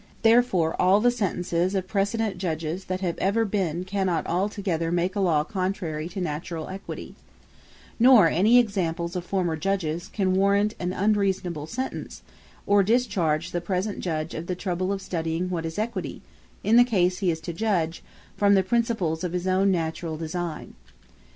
[0.23, 5.15] Therefore all the Sentences of precedent Judges that have ever been, cannot all together make
[5.15, 7.13] a Law contrary to naturall Equity:
[7.99, 12.23] Nor any Examples of former Judges, can warrant an unreasonable Sentence,
[12.65, 16.23] or discharge the present Judge of the trouble of studying what is Equity
[16.63, 18.01] (in the case he is to Judge,)
[18.35, 20.73] from the principles of his own naturall reason.